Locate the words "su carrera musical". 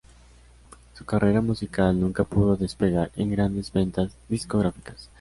0.95-1.99